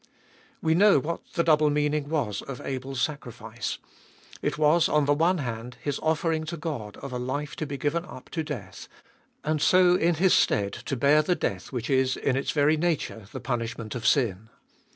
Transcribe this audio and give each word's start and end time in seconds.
We 0.63 0.73
know 0.73 0.97
what 0.97 1.21
the 1.33 1.43
double 1.43 1.69
meaning 1.69 2.09
was 2.09 2.41
of 2.41 2.59
Abel's 2.61 2.99
sacrifice. 2.99 3.77
It 4.41 4.57
was, 4.57 4.89
on 4.89 5.05
the 5.05 5.13
one 5.13 5.37
hand, 5.37 5.77
his 5.79 5.99
offering 5.99 6.43
to 6.45 6.57
God 6.57 6.97
of 6.97 7.13
a 7.13 7.19
life 7.19 7.55
to 7.57 7.67
be 7.67 7.77
given 7.77 8.05
up 8.05 8.31
to 8.31 8.43
death, 8.43 8.87
and 9.43 9.61
so 9.61 9.93
in 9.93 10.15
his 10.15 10.33
stead 10.33 10.73
to 10.73 10.97
bear 10.97 11.21
the 11.21 11.35
death 11.35 11.71
which 11.71 11.87
is 11.87 12.17
in 12.17 12.35
its 12.35 12.49
426 12.49 12.49
Gbe 12.49 12.49
IboHest 12.49 12.49
ot 12.49 12.49
Bll 12.49 12.53
very 12.55 12.77
nature 12.77 13.29
the 13.31 13.39
punishment 13.39 13.93
of 13.93 14.07
sin. 14.07 14.49